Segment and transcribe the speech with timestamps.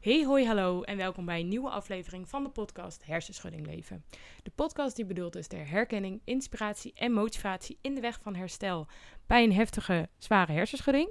[0.00, 4.04] Hey, hoi, hallo en welkom bij een nieuwe aflevering van de podcast Hersenschudding Leven.
[4.42, 8.86] De podcast die bedoeld is ter herkenning, inspiratie en motivatie in de weg van herstel
[9.26, 11.10] bij een heftige, zware hersenschudding.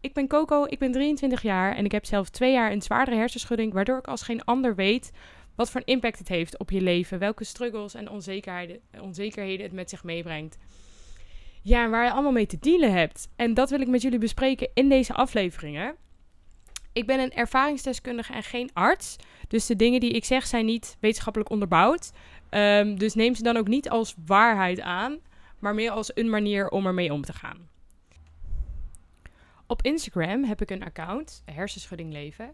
[0.00, 3.16] Ik ben Coco, ik ben 23 jaar en ik heb zelf twee jaar een zwaardere
[3.16, 5.12] hersenschudding, waardoor ik als geen ander weet
[5.54, 9.74] wat voor een impact het heeft op je leven, welke struggles en onzekerheden, onzekerheden het
[9.74, 10.58] met zich meebrengt.
[11.62, 13.28] Ja, en waar je allemaal mee te dealen hebt.
[13.36, 15.96] En dat wil ik met jullie bespreken in deze afleveringen.
[16.96, 19.16] Ik ben een ervaringsdeskundige en geen arts.
[19.48, 22.12] Dus de dingen die ik zeg zijn niet wetenschappelijk onderbouwd.
[22.48, 25.18] Ehm, dus neem ze dan ook niet als waarheid aan,
[25.58, 27.68] maar meer als een manier om ermee om te gaan.
[29.66, 32.52] Op Instagram heb ik een account, Hersenschudding Leven.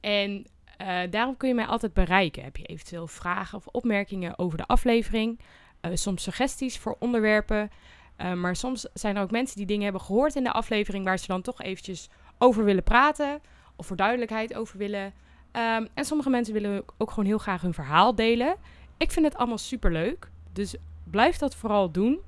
[0.00, 0.46] En
[0.80, 2.42] uh, daarop kun je mij altijd bereiken.
[2.42, 5.40] Heb je eventueel vragen of opmerkingen over de aflevering?
[5.80, 7.70] Uh, soms suggesties voor onderwerpen.
[8.18, 11.18] Uh, maar soms zijn er ook mensen die dingen hebben gehoord in de aflevering waar
[11.18, 13.40] ze dan toch eventjes over willen praten
[13.78, 15.04] of voor duidelijkheid over willen.
[15.52, 18.56] Um, en sommige mensen willen ook gewoon heel graag hun verhaal delen.
[18.96, 20.30] Ik vind het allemaal super leuk.
[20.52, 22.20] Dus blijf dat vooral doen.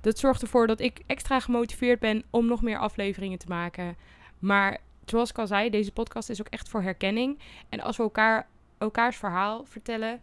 [0.00, 3.96] Dat zorgt ervoor dat ik extra gemotiveerd ben om nog meer afleveringen te maken.
[4.38, 7.38] Maar zoals ik al zei, deze podcast is ook echt voor herkenning.
[7.68, 8.48] En als we elkaar,
[8.78, 10.20] elkaars verhaal vertellen,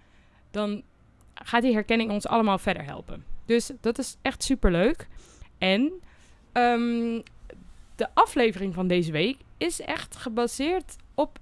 [0.51, 0.81] dan
[1.33, 3.25] gaat die herkenning ons allemaal verder helpen.
[3.45, 5.07] Dus dat is echt super leuk.
[5.57, 5.81] En
[6.53, 7.23] um,
[7.95, 11.39] de aflevering van deze week is echt gebaseerd op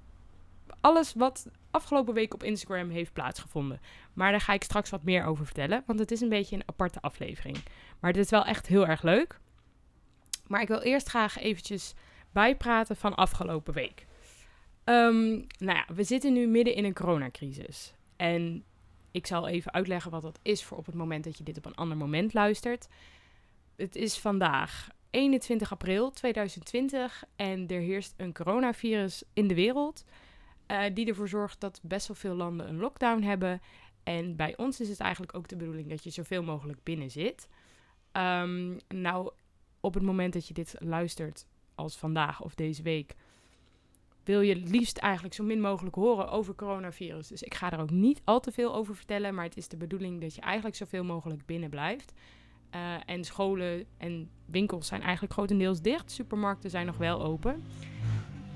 [0.82, 3.82] alles wat afgelopen week op Instagram heeft plaatsgevonden.
[4.14, 6.64] Maar daar ga ik straks wat meer over vertellen, want het is een beetje een
[6.68, 7.58] aparte aflevering.
[8.00, 9.40] Maar het is wel echt heel erg leuk.
[10.48, 11.94] Maar ik wil eerst graag eventjes
[12.32, 14.06] bijpraten van afgelopen week.
[14.86, 17.94] Um, nou ja, we zitten nu midden in een coronacrisis.
[18.16, 18.64] En
[19.12, 21.66] ik zal even uitleggen wat dat is voor op het moment dat je dit op
[21.66, 22.88] een ander moment luistert.
[23.76, 30.04] Het is vandaag 21 april 2020 en er heerst een coronavirus in de wereld.
[30.68, 33.62] Uh, die ervoor zorgt dat best wel veel landen een lockdown hebben.
[34.04, 37.48] En bij ons is het eigenlijk ook de bedoeling dat je zoveel mogelijk binnen zit.
[38.12, 39.32] Um, nou,
[39.80, 41.46] op het moment dat je dit luistert,
[41.76, 43.16] als vandaag of deze week,
[44.24, 47.28] wil je liefst eigenlijk zo min mogelijk horen over coronavirus.
[47.28, 49.78] Dus ik ga er ook niet al te veel over vertellen, maar het is de
[49.78, 52.14] bedoeling dat je eigenlijk zoveel mogelijk binnen blijft.
[52.76, 56.12] Uh, en scholen en winkels zijn eigenlijk grotendeels dicht.
[56.12, 57.64] Supermarkten zijn nog wel open.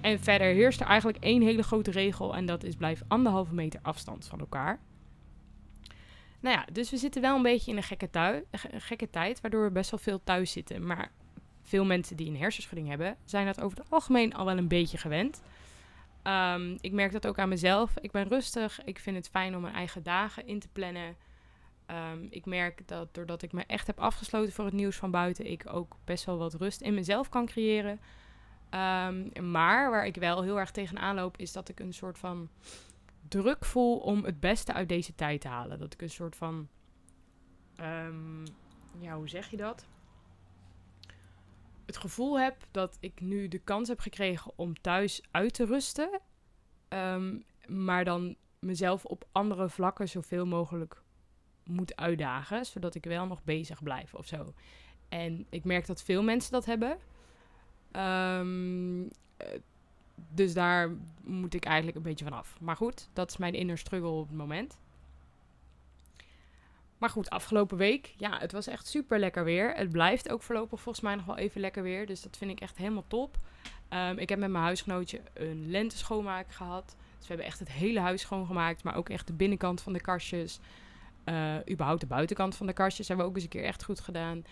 [0.02, 2.36] En verder heerst er eigenlijk één hele grote regel.
[2.36, 4.80] En dat is blijf anderhalve meter afstand van elkaar.
[6.40, 8.46] Nou ja, dus we zitten wel een beetje in een gekke,
[8.78, 9.42] gekke tijd.
[9.42, 10.86] Waardoor we best wel veel thuis zitten.
[10.86, 11.12] Maar
[11.62, 14.97] veel mensen die een hersenschudding hebben, zijn dat over het algemeen al wel een beetje
[14.97, 15.42] gewend.
[16.24, 17.94] Um, ik merk dat ook aan mezelf.
[18.02, 18.84] Ik ben rustig.
[18.84, 21.16] Ik vind het fijn om mijn eigen dagen in te plannen.
[21.91, 25.51] Um, ik merk dat doordat ik me echt heb afgesloten voor het nieuws van buiten,
[25.51, 28.00] ik ook best wel wat rust in mezelf kan creëren.
[28.72, 32.50] Um, maar waar ik wel heel erg tegenaan loop, is dat ik een soort van
[33.28, 35.79] druk voel om het beste uit deze tijd te halen.
[35.79, 36.68] Dat ik een soort van.
[37.79, 38.44] Um,
[39.00, 39.88] ja, hoe zeg je dat?
[41.85, 46.22] Het gevoel heb dat ik nu de kans heb gekregen om thuis uit te rusten.
[47.67, 51.03] maar dan mezelf op andere vlakken zoveel mogelijk
[51.66, 54.53] moet uitdagen, zodat ik wel nog bezig blijf of zo.
[55.09, 56.98] En ik merk dat veel mensen dat hebben.
[57.92, 59.09] Um,
[60.16, 60.90] dus daar
[61.22, 62.56] moet ik eigenlijk een beetje vanaf.
[62.59, 64.78] Maar goed, dat is mijn inner struggle op het moment.
[66.98, 69.74] Maar goed, afgelopen week, ja, het was echt super lekker weer.
[69.76, 72.06] Het blijft ook voorlopig volgens mij nog wel even lekker weer.
[72.06, 73.38] Dus dat vind ik echt helemaal top.
[73.90, 76.86] Um, ik heb met mijn huisgenootje een lente schoonmaak gehad.
[76.86, 78.84] Dus we hebben echt het hele huis schoongemaakt.
[78.84, 80.59] Maar ook echt de binnenkant van de kastjes.
[81.25, 84.00] Uh, überhaupt de buitenkant van de kastjes hebben we ook eens een keer echt goed
[84.00, 84.44] gedaan.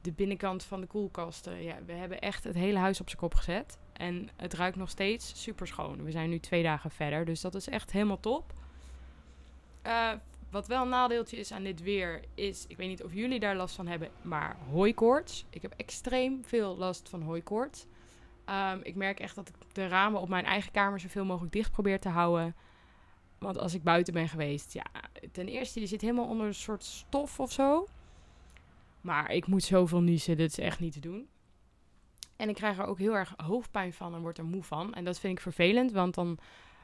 [0.00, 1.62] De binnenkant van de koelkasten.
[1.62, 3.78] Ja, we hebben echt het hele huis op zijn kop gezet.
[3.92, 6.04] En het ruikt nog steeds super schoon.
[6.04, 8.52] We zijn nu twee dagen verder, dus dat is echt helemaal top.
[9.86, 10.12] Uh,
[10.50, 13.56] wat wel een nadeeltje is aan dit weer, is, ik weet niet of jullie daar
[13.56, 15.44] last van hebben, maar hooikoorts.
[15.50, 17.86] Ik heb extreem veel last van hooikoorts.
[18.46, 21.70] Um, ik merk echt dat ik de ramen op mijn eigen kamer zoveel mogelijk dicht
[21.70, 22.54] probeer te houden.
[23.38, 24.84] Want als ik buiten ben geweest, ja,
[25.32, 27.86] ten eerste, die zit helemaal onder een soort stof of zo.
[29.00, 31.28] Maar ik moet zoveel niezen, dit is echt niet te doen.
[32.36, 34.94] En ik krijg er ook heel erg hoofdpijn van en word er moe van.
[34.94, 36.38] En dat vind ik vervelend, want dan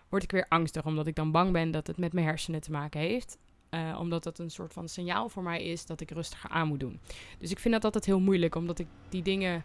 [0.08, 2.70] word ik weer angstig, omdat ik dan bang ben dat het met mijn hersenen te
[2.70, 3.38] maken heeft.
[3.70, 6.80] Uh, omdat dat een soort van signaal voor mij is dat ik rustiger aan moet
[6.80, 7.00] doen.
[7.38, 9.64] Dus ik vind dat altijd heel moeilijk, omdat ik die dingen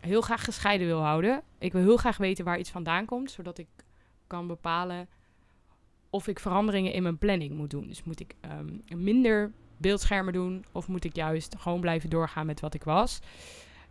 [0.00, 1.42] heel graag gescheiden wil houden.
[1.58, 3.66] Ik wil heel graag weten waar iets vandaan komt, zodat ik
[4.26, 5.08] kan bepalen
[6.10, 7.86] of ik veranderingen in mijn planning moet doen.
[7.86, 12.60] Dus moet ik um, minder beeldschermen doen of moet ik juist gewoon blijven doorgaan met
[12.60, 13.20] wat ik was.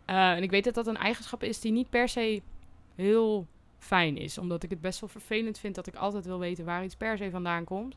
[0.09, 2.41] Uh, en ik weet dat dat een eigenschap is die niet per se
[2.95, 4.37] heel fijn is.
[4.37, 7.17] Omdat ik het best wel vervelend vind dat ik altijd wil weten waar iets per
[7.17, 7.95] se vandaan komt.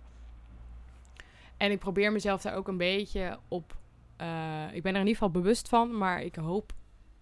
[1.57, 3.77] En ik probeer mezelf daar ook een beetje op.
[4.17, 6.73] eh, ik ben er in ieder geval bewust van, maar ik hoop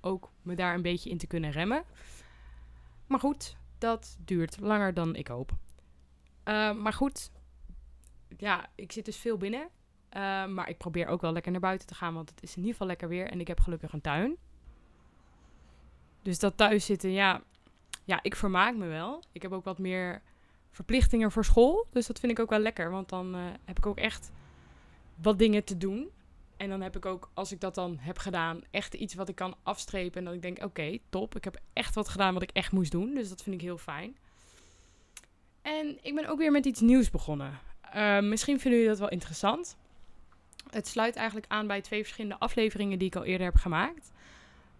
[0.00, 1.82] ook me daar een beetje in te kunnen remmen.
[3.06, 5.52] Maar goed, dat duurt langer dan ik hoop.
[6.50, 7.30] Eh, maar goed,
[8.36, 9.68] ja, ik zit dus veel binnen.
[10.08, 12.56] Eh, maar ik probeer ook wel lekker naar buiten te gaan, want het is in
[12.56, 13.30] ieder geval lekker weer.
[13.30, 14.36] En ik heb gelukkig een tuin.
[16.22, 17.42] Dus dat thuis zitten, ja,
[18.04, 19.22] ja, ik vermaak me wel.
[19.32, 20.22] Ik heb ook wat meer
[20.70, 21.86] verplichtingen voor school.
[21.90, 24.30] Dus dat vind ik ook wel lekker, want dan eh, heb ik ook echt
[25.14, 26.10] wat dingen te doen.
[26.56, 29.34] En dan heb ik ook, als ik dat dan heb gedaan, echt iets wat ik
[29.34, 30.18] kan afstrepen.
[30.18, 31.36] En dat ik denk, oké, top.
[31.36, 33.14] Ik heb echt wat gedaan wat ik echt moest doen.
[33.14, 34.16] Dus dat vind ik heel fijn.
[35.62, 37.58] En ik ben ook weer met iets nieuws begonnen.
[37.96, 39.76] Uh, misschien vinden jullie dat wel interessant.
[40.70, 44.10] Het sluit eigenlijk aan bij twee verschillende afleveringen die ik al eerder heb gemaakt.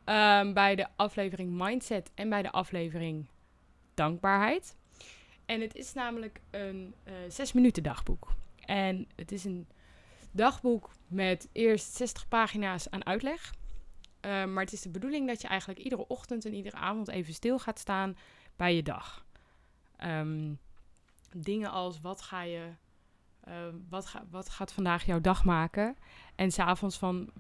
[0.05, 3.29] Um, bij de aflevering Mindset en bij de aflevering
[3.95, 4.77] Dankbaarheid.
[5.47, 8.33] En het is namelijk een uh, zes minuten dagboek.
[8.65, 9.67] En het is een
[10.31, 13.55] dagboek met eerst 60 pagina's aan uitleg.
[14.27, 17.35] Uh, maar het is de bedoeling dat je eigenlijk iedere ochtend en iedere avond even
[17.35, 18.17] stil gaat staan
[18.57, 19.25] bij je dag.
[20.05, 20.59] Um,
[21.37, 22.69] dingen als wat ga je,
[23.49, 23.55] uh,
[23.89, 25.97] wat, ga, wat gaat vandaag jouw dag maken?
[26.35, 27.31] En s'avonds van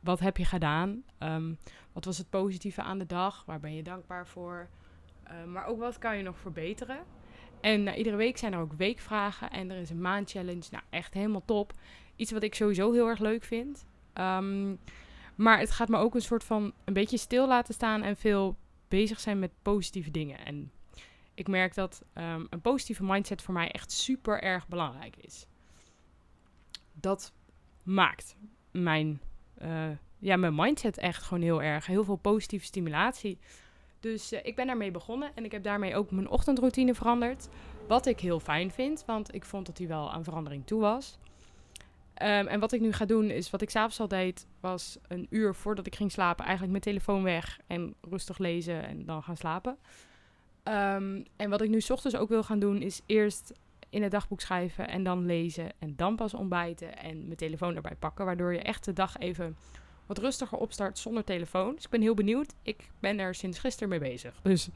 [0.00, 1.02] wat heb je gedaan?
[1.18, 1.58] Um,
[1.92, 3.44] wat was het positieve aan de dag?
[3.44, 4.68] Waar ben je dankbaar voor?
[5.26, 6.98] Uh, maar ook wat kan je nog verbeteren?
[7.60, 10.68] En uh, iedere week zijn er ook weekvragen en er is een maandchallenge.
[10.70, 11.72] Nou, echt helemaal top.
[12.16, 13.86] Iets wat ik sowieso heel erg leuk vind.
[15.34, 18.56] Maar het gaat me ook een soort van een beetje stil laten staan en veel
[18.88, 20.44] bezig zijn met positieve dingen.
[20.44, 20.72] En
[21.34, 25.46] ik merk dat um, een positieve mindset voor mij echt super erg belangrijk is.
[26.92, 27.32] Dat
[27.82, 28.36] maakt
[28.70, 29.20] mijn,
[29.62, 29.88] uh,
[30.18, 31.86] ja, mijn mindset echt gewoon heel erg.
[31.86, 33.38] Heel veel positieve stimulatie.
[34.00, 37.48] Dus uh, ik ben daarmee begonnen en ik heb daarmee ook mijn ochtendroutine veranderd.
[37.88, 41.18] Wat ik heel fijn vind, want ik vond dat die wel aan verandering toe was.
[42.22, 45.26] Um, en wat ik nu ga doen is, wat ik s'avonds al deed, was een
[45.30, 49.36] uur voordat ik ging slapen eigenlijk mijn telefoon weg en rustig lezen en dan gaan
[49.36, 49.78] slapen.
[50.64, 53.52] Um, en wat ik nu ochtends ook wil gaan doen, is eerst
[53.90, 57.96] in het dagboek schrijven en dan lezen en dan pas ontbijten en mijn telefoon erbij
[57.98, 58.24] pakken.
[58.24, 59.56] Waardoor je echt de dag even
[60.06, 61.74] wat rustiger opstart zonder telefoon.
[61.74, 62.54] Dus ik ben heel benieuwd.
[62.62, 64.40] Ik ben er sinds gisteren mee bezig.
[64.42, 64.68] Dus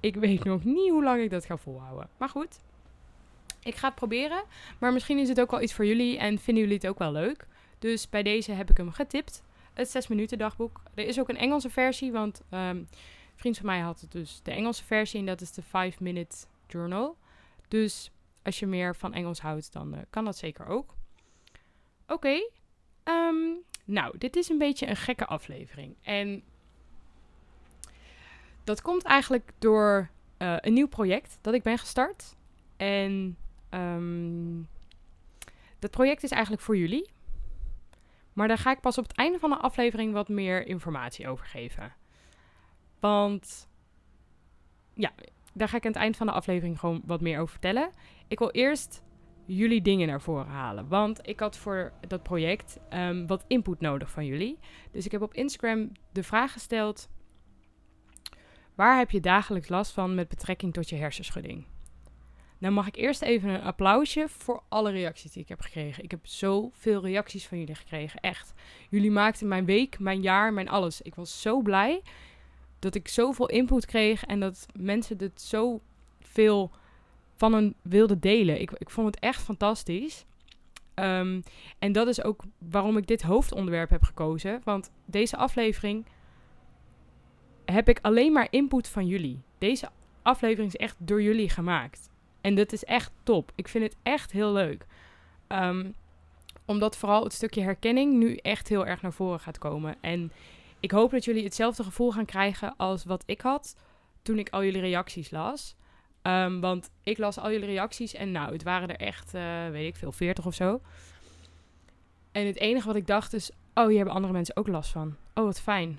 [0.00, 2.08] ik weet nog niet hoe lang ik dat ga volhouden.
[2.16, 2.58] Maar goed,
[3.62, 4.42] ik ga het proberen.
[4.78, 7.12] Maar misschien is het ook wel iets voor jullie en vinden jullie het ook wel
[7.12, 7.46] leuk.
[7.78, 9.42] Dus bij deze heb ik hem getipt.
[9.74, 10.82] Het 6 minuten dagboek.
[10.94, 12.88] Er is ook een Engelse versie, want een
[13.38, 16.36] vriend van mij had het dus de Engelse versie en dat is de 5 minute
[16.66, 17.16] journal.
[17.68, 18.10] Dus
[18.42, 20.94] als je meer van Engels houdt, dan uh, kan dat zeker ook.
[22.06, 22.50] Oké.
[23.04, 25.96] Um, nou, dit is een beetje een gekke aflevering.
[26.02, 26.42] En
[28.64, 32.36] dat komt eigenlijk door uh, een nieuw project dat ik ben gestart.
[32.76, 33.36] En
[33.70, 34.68] um,
[35.78, 37.10] dat project is eigenlijk voor jullie.
[38.32, 41.46] Maar daar ga ik pas op het einde van de aflevering wat meer informatie over
[41.46, 41.94] geven.
[43.00, 43.68] Want
[44.94, 45.12] ja,
[45.52, 47.90] daar ga ik aan het eind van de aflevering gewoon wat meer over vertellen.
[48.28, 49.02] Ik wil eerst
[49.46, 50.88] jullie dingen naar voren halen.
[50.88, 54.58] Want ik had voor dat project um, wat input nodig van jullie.
[54.92, 57.08] Dus ik heb op Instagram de vraag gesteld:
[58.74, 61.64] waar heb je dagelijks last van met betrekking tot je hersenschudding?
[62.58, 66.04] Nou mag ik eerst even een applausje voor alle reacties die ik heb gekregen.
[66.04, 68.52] Ik heb zoveel reacties van jullie gekregen, echt.
[68.90, 71.02] Jullie maakten mijn week, mijn jaar, mijn alles.
[71.02, 72.02] Ik was zo blij
[72.78, 75.80] dat ik zoveel input kreeg en dat mensen dit zo
[76.20, 76.70] veel
[77.36, 78.60] van een wilde delen.
[78.60, 80.24] Ik, ik vond het echt fantastisch.
[80.94, 81.42] Um,
[81.78, 84.60] en dat is ook waarom ik dit hoofdonderwerp heb gekozen.
[84.64, 86.06] Want deze aflevering
[87.64, 89.40] heb ik alleen maar input van jullie.
[89.58, 89.88] Deze
[90.22, 92.10] aflevering is echt door jullie gemaakt.
[92.40, 93.52] En dat is echt top.
[93.54, 94.86] Ik vind het echt heel leuk.
[95.48, 95.94] Um,
[96.64, 99.96] omdat vooral het stukje herkenning nu echt heel erg naar voren gaat komen.
[100.00, 100.32] En
[100.80, 103.76] ik hoop dat jullie hetzelfde gevoel gaan krijgen als wat ik had
[104.22, 105.76] toen ik al jullie reacties las.
[106.22, 109.86] Um, want ik las al jullie reacties en nou, het waren er echt, uh, weet
[109.86, 110.80] ik veel, 40 of zo.
[112.32, 115.16] En het enige wat ik dacht is, oh, hier hebben andere mensen ook last van.
[115.34, 115.98] Oh, wat fijn.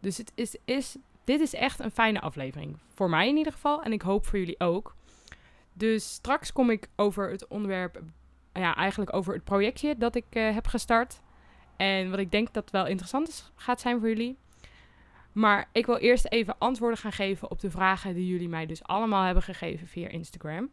[0.00, 2.76] Dus het is, is, dit is echt een fijne aflevering.
[2.94, 4.94] Voor mij in ieder geval en ik hoop voor jullie ook.
[5.72, 8.02] Dus straks kom ik over het onderwerp,
[8.52, 11.20] ja, eigenlijk over het projectje dat ik uh, heb gestart.
[11.76, 14.38] En wat ik denk dat wel interessant gaat zijn voor jullie.
[15.32, 18.82] Maar ik wil eerst even antwoorden gaan geven op de vragen die jullie mij dus
[18.82, 20.70] allemaal hebben gegeven via Instagram.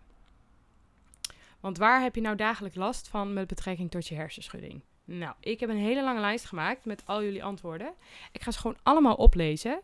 [1.60, 4.81] Want waar heb je nou dagelijks last van met betrekking tot je hersenschudding?
[5.05, 7.93] Nou, ik heb een hele lange lijst gemaakt met al jullie antwoorden.
[8.31, 9.81] Ik ga ze gewoon allemaal oplezen.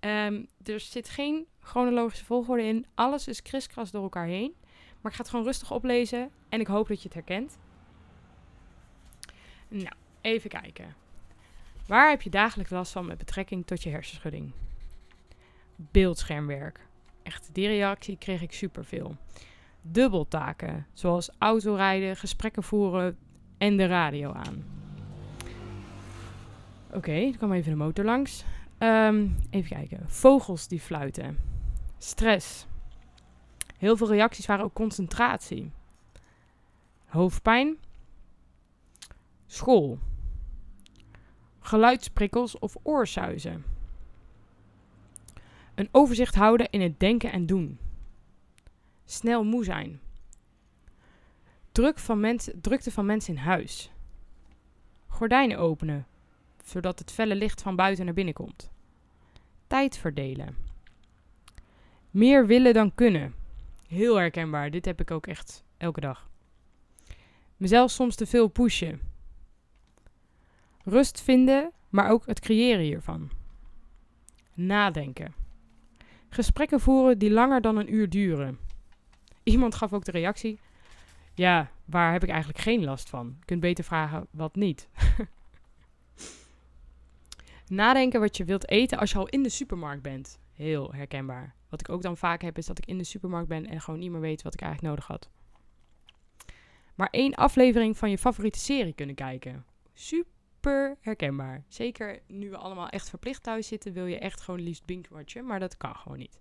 [0.00, 2.86] Um, er zit geen chronologische volgorde in.
[2.94, 4.54] Alles is kriskras door elkaar heen.
[5.00, 7.58] Maar ik ga het gewoon rustig oplezen en ik hoop dat je het herkent.
[9.68, 9.94] Nou,
[10.26, 10.94] even kijken.
[11.86, 14.52] Waar heb je dagelijks last van met betrekking tot je hersenschudding?
[15.76, 16.86] Beeldschermwerk.
[17.22, 19.16] Echt, die reactie kreeg ik superveel.
[19.82, 23.18] Dubbeltaken, zoals autorijden, gesprekken voeren
[23.58, 24.64] en de radio aan.
[26.92, 28.44] Oké, er kwam even de motor langs.
[28.78, 30.08] Ehm, even kijken.
[30.08, 31.38] Vogels die fluiten.
[31.98, 32.66] Stress.
[33.78, 35.70] Heel veel reacties waren ook concentratie.
[37.06, 37.76] Hoofdpijn.
[39.46, 39.98] School.
[41.66, 43.64] Geluidsprikkels of oorsuizen.
[45.74, 47.78] Een overzicht houden in het denken en doen.
[49.04, 50.00] Snel moe zijn.
[51.72, 53.90] Druk van drukte van mensen in huis.
[55.06, 56.06] Gordijnen openen,
[56.64, 58.70] zodat het felle licht van buiten naar binnen komt.
[59.66, 60.56] Tijd verdelen.
[62.10, 63.34] Meer willen dan kunnen.
[63.88, 64.70] Heel herkenbaar.
[64.70, 66.28] Dit heb ik ook echt elke dag.
[67.56, 69.14] Mezelf soms te veel pushen.
[70.88, 73.30] Rust vinden, maar ook het creëren hiervan.
[74.54, 75.34] Nadenken.
[76.28, 78.58] Gesprekken voeren die langer dan een uur duren.
[79.42, 80.60] Iemand gaf ook de reactie:
[81.34, 83.36] Ja, waar heb ik eigenlijk geen last van?
[83.38, 84.88] Je kunt beter vragen wat niet.
[87.66, 90.38] Nadenken wat je wilt eten als je al in de supermarkt bent.
[90.52, 91.54] Heel herkenbaar.
[91.68, 94.00] Wat ik ook dan vaak heb, is dat ik in de supermarkt ben en gewoon
[94.00, 95.30] niet meer weet wat ik eigenlijk nodig had.
[96.94, 99.64] Maar één aflevering van je favoriete serie kunnen kijken.
[99.92, 100.35] Super
[101.00, 101.64] herkenbaar.
[101.68, 105.60] Zeker nu we allemaal echt verplicht thuis zitten, wil je echt gewoon liefst binge-watchen, maar
[105.60, 106.40] dat kan gewoon niet.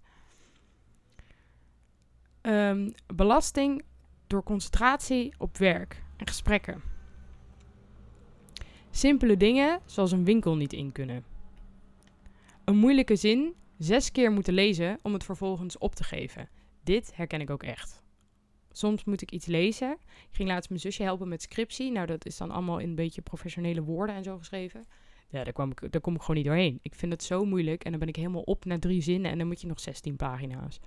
[2.41, 3.83] Ehm, belasting
[4.27, 6.81] door concentratie op werk en gesprekken.
[8.91, 11.23] Simpele dingen zoals een winkel niet in kunnen.
[12.63, 16.49] Een moeilijke zin zes keer moeten lezen om het vervolgens op te geven.
[16.83, 18.04] Dit herken ik ook echt.
[18.77, 19.91] Soms moet ik iets lezen.
[20.29, 21.91] Ik ging laatst mijn zusje helpen met scriptie.
[21.91, 24.85] Nou, dat is dan allemaal in een beetje professionele woorden en zo geschreven.
[25.29, 26.79] Ja, daar, kwam ik, daar kom ik gewoon niet doorheen.
[26.81, 29.37] Ik vind het zo moeilijk en dan ben ik helemaal op naar drie zinnen en
[29.37, 30.79] dan moet je nog 16 pagina's.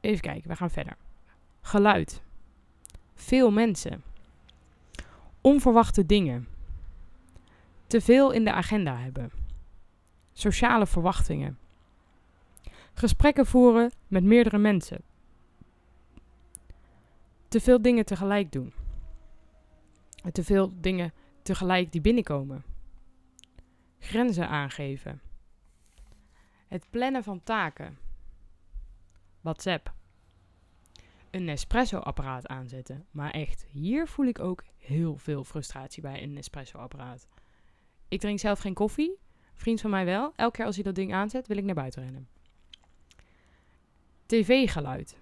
[0.00, 0.96] Even kijken, we gaan verder.
[1.60, 2.22] Geluid.
[3.14, 4.02] Veel mensen.
[5.40, 6.48] Onverwachte dingen.
[7.86, 9.30] Te veel in de agenda hebben.
[10.32, 11.58] Sociale verwachtingen.
[12.94, 15.09] Gesprekken voeren met meerdere mensen.
[17.50, 18.72] Te veel dingen tegelijk doen.
[20.32, 22.64] Te veel dingen tegelijk die binnenkomen.
[23.98, 25.20] Grenzen aangeven.
[26.68, 27.98] Het plannen van taken.
[29.40, 29.94] WhatsApp.
[31.30, 33.06] Een Nespresso-apparaat aanzetten.
[33.10, 37.28] Maar echt, hier voel ik ook heel veel frustratie bij een Nespresso-apparaat.
[38.08, 39.18] Ik drink zelf geen koffie,
[39.54, 40.32] vriend van mij wel.
[40.36, 42.28] Elke keer als hij dat ding aanzet, wil ik naar buiten rennen.
[44.26, 45.16] TV-geluid.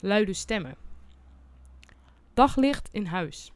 [0.00, 0.87] Luide stemmen.
[2.38, 3.52] Daglicht in huis.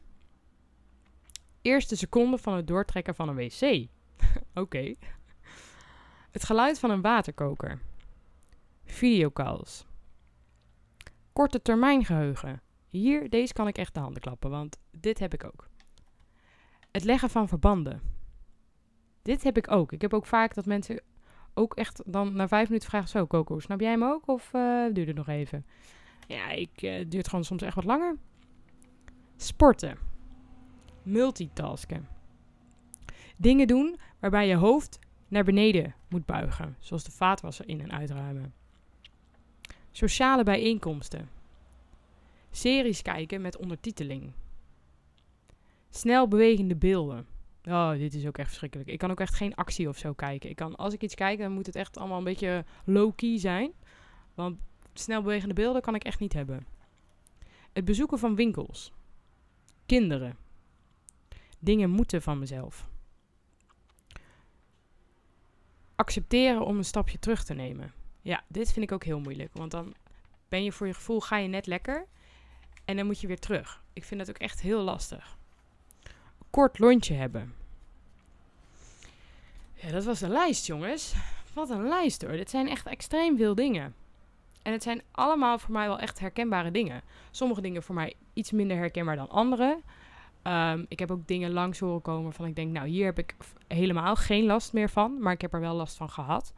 [1.61, 3.87] Eerste seconde van het doortrekken van een wc.
[4.63, 4.95] Oké.
[6.31, 7.79] Het geluid van een waterkoker.
[8.85, 9.85] Videocalls.
[11.33, 12.61] Korte termijn geheugen.
[12.89, 15.67] Hier, deze kan ik echt de handen klappen, want dit heb ik ook.
[16.91, 18.01] Het leggen van verbanden.
[19.21, 19.91] Dit heb ik ook.
[19.91, 21.01] Ik heb ook vaak dat mensen
[21.53, 24.27] ook echt dan na vijf minuten vragen: Zo, Coco, snap jij hem ook?
[24.27, 25.65] Of uh, duurt het nog even?
[26.27, 28.17] Ja, ik uh, duurt gewoon soms echt wat langer.
[29.43, 29.97] Sporten.
[31.03, 32.07] Multitasken.
[33.37, 38.53] Dingen doen waarbij je hoofd naar beneden moet buigen, zoals de vaatwasser in- en uitruimen.
[39.91, 41.29] Sociale bijeenkomsten.
[42.51, 44.31] Series kijken met ondertiteling.
[45.89, 47.25] Snel bewegende beelden.
[47.63, 48.89] Oh, dit is ook echt verschrikkelijk.
[48.89, 50.49] Ik kan ook echt geen actie of zo kijken.
[50.49, 53.71] Ik kan, als ik iets kijk, dan moet het echt allemaal een beetje low-key zijn.
[54.33, 54.57] Want
[54.93, 56.67] snel bewegende beelden kan ik echt niet hebben.
[57.73, 58.93] Het bezoeken van winkels.
[59.85, 60.37] Kinderen.
[61.59, 62.87] Dingen moeten van mezelf.
[65.95, 67.93] Accepteren om een stapje terug te nemen.
[68.21, 69.53] Ja, dit vind ik ook heel moeilijk.
[69.53, 69.95] Want dan
[70.49, 72.05] ben je voor je gevoel, ga je net lekker.
[72.85, 73.83] En dan moet je weer terug.
[73.93, 75.37] Ik vind dat ook echt heel lastig.
[76.49, 77.53] Kort lontje hebben.
[79.73, 81.13] Ja, dat was een lijst, jongens.
[81.53, 82.31] Wat een lijst hoor.
[82.31, 83.95] Dit zijn echt extreem veel dingen.
[84.63, 87.01] En het zijn allemaal voor mij wel echt herkenbare dingen.
[87.31, 89.79] Sommige dingen voor mij iets minder herkenbaar dan andere.
[90.43, 93.35] Um, ik heb ook dingen langs horen komen van ik denk, nou hier heb ik
[93.67, 95.19] helemaal geen last meer van.
[95.19, 96.53] Maar ik heb er wel last van gehad.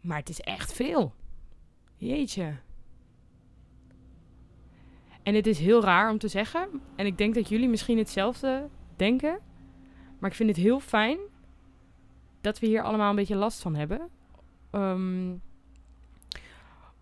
[0.00, 1.12] Maar het is echt veel.
[1.96, 2.56] Jeetje.
[5.22, 6.68] En het is heel raar om te zeggen.
[6.96, 9.38] En ik denk dat jullie misschien hetzelfde denken.
[10.18, 11.18] Maar ik vind het heel fijn
[12.40, 14.08] dat we hier allemaal een beetje last van hebben.
[14.70, 15.34] ehm,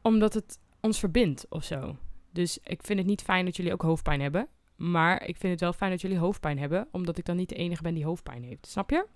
[0.07, 1.97] omdat het ons verbindt of zo.
[2.31, 4.49] Dus ik vind het niet fijn dat jullie ook hoofdpijn hebben.
[4.77, 7.55] Maar ik vind het wel fijn dat jullie hoofdpijn hebben, omdat ik dan niet de
[7.55, 8.67] enige ben die hoofdpijn heeft.
[8.67, 9.07] Snap je?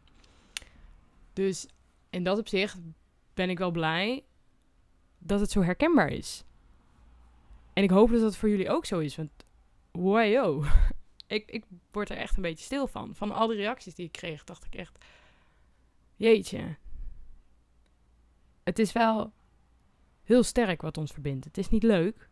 [1.33, 1.67] Dus
[2.11, 2.79] in dat opzicht
[3.35, 4.25] ben ik wel blij
[5.19, 6.45] dat het zo herkenbaar is.
[7.73, 9.17] En ik hoop dat dat voor jullie ook zo is.
[9.17, 9.31] Want,
[9.91, 10.65] wow,
[11.27, 13.15] ik, ik word er echt een beetje stil van.
[13.15, 15.05] Van al die reacties die ik kreeg, dacht ik echt...
[16.17, 16.77] Jeetje.
[18.63, 19.33] Het is wel
[20.25, 21.45] heel sterk wat ons verbindt.
[21.45, 22.29] Het is niet leuk,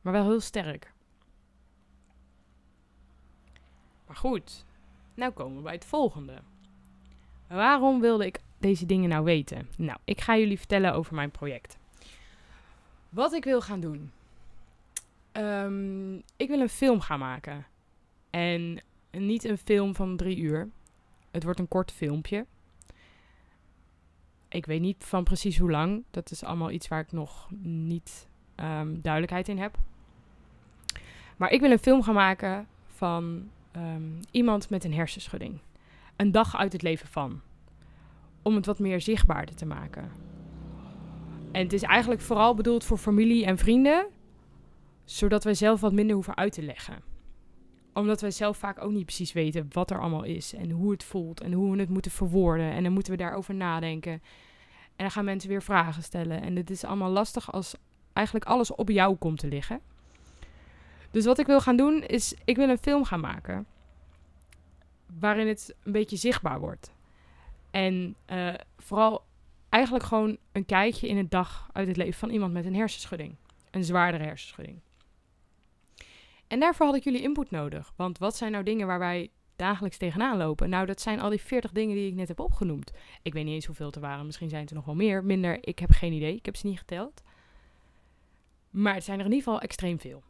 [0.00, 0.92] maar wel heel sterk.
[4.06, 4.64] Maar goed,
[5.14, 6.38] nou komen we bij het volgende.
[7.48, 9.68] Waarom wilde ik deze dingen nou weten?
[9.76, 11.78] Nou, ik ga jullie vertellen over mijn project.
[13.08, 14.12] Wat ik wil gaan doen.
[15.32, 17.66] Ehm, ik wil een film gaan maken.
[18.30, 20.68] En niet een film van drie uur.
[21.30, 22.46] Het wordt een kort filmpje.
[24.48, 26.04] Ik weet niet van precies hoe lang.
[26.10, 29.78] Dat is allemaal iets waar ik nog niet um, duidelijkheid in heb.
[31.36, 35.58] Maar ik wil een film gaan maken van um, iemand met een hersenschudding.
[36.16, 37.40] Een dag uit het leven van.
[38.42, 40.10] Om het wat meer zichtbaarder te maken.
[41.52, 44.06] En het is eigenlijk vooral bedoeld voor familie en vrienden,
[45.04, 47.02] zodat wij zelf wat minder hoeven uit te leggen.
[47.96, 51.04] Omdat wij zelf vaak ook niet precies weten wat er allemaal is en hoe het
[51.04, 52.70] voelt en hoe we het moeten verwoorden.
[52.70, 54.12] En dan moeten we daarover nadenken.
[54.12, 54.22] En
[54.96, 56.42] dan gaan mensen weer vragen stellen.
[56.42, 57.74] En het is allemaal lastig als
[58.12, 59.80] eigenlijk alles op jou komt te liggen.
[61.10, 63.66] Dus wat ik wil gaan doen is, ik wil een film gaan maken.
[65.18, 66.92] Waarin het een beetje zichtbaar wordt.
[67.70, 69.24] En uh, vooral
[69.68, 73.34] eigenlijk gewoon een kijkje in het dag uit het leven van iemand met een hersenschudding.
[73.70, 74.78] Een zwaardere hersenschudding.
[76.48, 77.92] En daarvoor had ik jullie input nodig.
[77.96, 80.68] Want wat zijn nou dingen waar wij dagelijks tegenaan lopen?
[80.68, 82.92] Nou, dat zijn al die 40 dingen die ik net heb opgenoemd.
[83.22, 84.26] Ik weet niet eens hoeveel er waren.
[84.26, 85.24] Misschien zijn er nog wel meer.
[85.24, 85.66] Minder.
[85.66, 86.34] Ik heb geen idee.
[86.34, 87.22] Ik heb ze niet geteld.
[88.70, 90.22] Maar het zijn er in ieder geval extreem veel.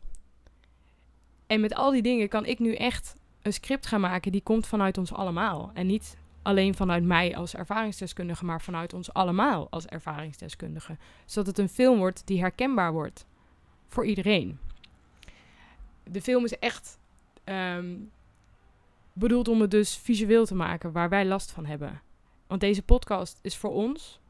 [1.46, 4.66] En met al die dingen kan ik nu echt een script gaan maken die komt
[4.66, 5.70] vanuit ons allemaal.
[5.74, 10.96] En niet alleen vanuit mij als ervaringsdeskundige, maar vanuit ons allemaal als ervaringsdeskundige.
[11.24, 13.26] Zodat het een film wordt die herkenbaar wordt
[13.88, 14.58] voor iedereen.
[16.10, 16.98] De film is echt
[17.44, 18.10] um,
[19.12, 22.02] bedoeld om het dus visueel te maken waar wij last van hebben.
[22.46, 24.20] Want deze podcast is voor ons,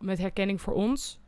[0.00, 1.18] met herkenning voor ons.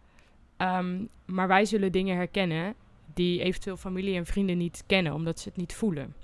[0.57, 2.75] Um, maar wij zullen dingen herkennen
[3.15, 6.15] die eventueel familie en vrienden niet kennen, omdat ze het niet voelen.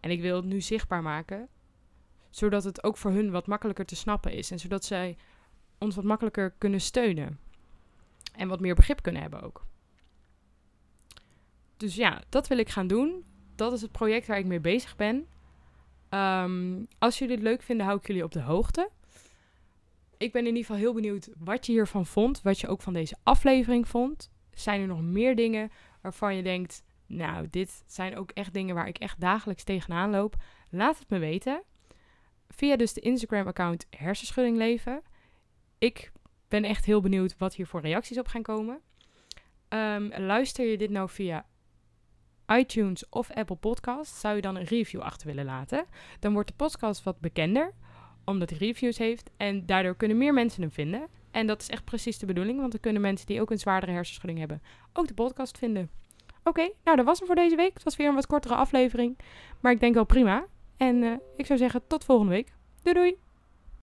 [0.00, 1.48] En ik wil het nu zichtbaar maken,
[2.30, 4.50] zodat het ook voor hun wat makkelijker te snappen is.
[4.50, 5.16] En zodat zij
[5.78, 7.38] ons wat makkelijker kunnen steunen.
[8.36, 9.64] En wat meer begrip kunnen hebben ook.
[11.76, 13.24] Dus ja, dat wil ik gaan doen.
[13.54, 15.26] Dat is het project waar ik mee bezig ben.
[16.10, 18.90] Um, als jullie het leuk vinden, hou ik jullie op de hoogte.
[20.16, 22.42] Ik ben in ieder geval heel benieuwd wat je hiervan vond.
[22.42, 24.30] Wat je ook van deze aflevering vond.
[24.50, 25.70] Zijn er nog meer dingen
[26.02, 30.36] waarvan je denkt, nou, dit zijn ook echt dingen waar ik echt dagelijks tegenaan loop,
[30.70, 31.62] laat het me weten.
[32.48, 35.02] Via dus de Instagram-account Hersenschudding Leven.
[35.78, 36.12] Ik
[36.48, 38.80] ben echt heel benieuwd wat hier voor reacties op gaan komen.
[39.68, 41.46] Um, luister je dit nou via
[42.52, 45.84] iTunes of Apple Podcasts, zou je dan een review achter willen laten.
[46.20, 47.72] Dan wordt de podcast wat bekender,
[48.24, 49.30] omdat hij reviews heeft.
[49.36, 51.06] En daardoor kunnen meer mensen hem vinden.
[51.30, 53.92] En dat is echt precies de bedoeling, want dan kunnen mensen die ook een zwaardere
[53.92, 55.90] hersenschudding hebben ook de podcast vinden.
[56.44, 57.74] Oké, nou dat was hem voor deze week.
[57.74, 59.18] Het was weer een wat kortere aflevering,
[59.60, 60.46] maar ik denk wel prima.
[60.76, 62.52] En uh, ik zou zeggen tot volgende week.
[62.82, 63.25] Doei doei!